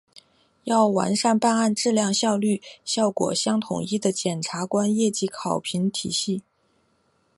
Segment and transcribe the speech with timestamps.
[0.63, 6.41] 要完善办案质量、效率、效果相统一的检察官业绩考评体系